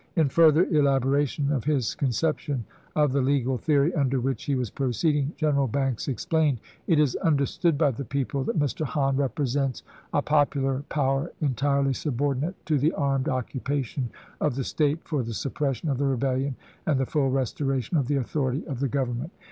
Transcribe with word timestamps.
In 0.15 0.29
further 0.29 0.65
elaboration 0.65 1.51
of 1.51 1.65
his 1.65 1.93
conception 1.93 2.65
of 2.95 3.11
the 3.13 3.21
legal 3.21 3.59
theory 3.59 3.93
under 3.93 4.19
which 4.19 4.45
he 4.45 4.55
was 4.55 4.71
proceeding, 4.71 5.31
Greneral 5.39 5.71
Banks 5.71 6.07
explained:" 6.07 6.57
It 6.87 6.97
is 6.97 7.15
understood 7.17 7.77
by 7.77 7.91
the 7.91 8.03
people 8.03 8.43
that 8.45 8.57
Mr. 8.57 8.83
Hahn 8.83 9.15
represents 9.15 9.83
a 10.11 10.23
popular 10.23 10.81
power 10.89 11.31
entirely 11.39 11.93
subordinate 11.93 12.55
to 12.65 12.79
the 12.79 12.93
armed 12.93 13.29
occupation 13.29 14.09
of 14.39 14.55
the 14.55 14.63
State 14.63 15.03
for 15.07 15.21
the 15.21 15.35
suppression 15.35 15.87
of 15.87 15.99
the 15.99 16.07
rebellion 16.07 16.55
and 16.87 16.99
the 16.99 17.05
full 17.05 17.29
restoration 17.29 17.95
of 17.95 18.07
the 18.07 18.15
authority 18.15 18.65
of 18.65 18.79
the 18.79 18.89
Government. 18.89 19.31